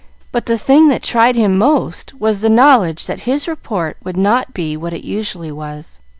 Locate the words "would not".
4.03-4.51